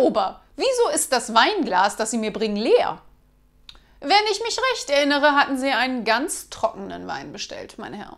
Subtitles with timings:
[0.00, 3.02] Herr Ober, wieso ist das Weinglas, das Sie mir bringen, leer?
[4.00, 8.16] Wenn ich mich recht erinnere, hatten Sie einen ganz trockenen Wein bestellt, mein Herr.